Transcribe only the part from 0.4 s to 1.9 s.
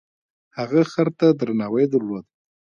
هغه خر ته درناوی